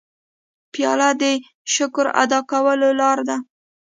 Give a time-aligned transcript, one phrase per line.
[0.73, 1.23] پیاله د
[1.73, 3.37] شکر ادا کولو لاره ده.